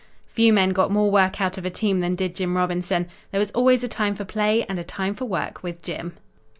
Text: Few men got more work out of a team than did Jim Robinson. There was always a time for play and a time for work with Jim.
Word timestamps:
Few 0.29 0.51
men 0.51 0.71
got 0.71 0.89
more 0.89 1.11
work 1.11 1.39
out 1.39 1.59
of 1.59 1.63
a 1.63 1.69
team 1.69 1.99
than 1.99 2.15
did 2.15 2.35
Jim 2.35 2.57
Robinson. 2.57 3.07
There 3.29 3.37
was 3.37 3.51
always 3.51 3.83
a 3.83 3.87
time 3.87 4.15
for 4.15 4.25
play 4.25 4.63
and 4.65 4.79
a 4.79 4.83
time 4.83 5.13
for 5.13 5.25
work 5.25 5.61
with 5.61 5.83
Jim. 5.83 6.13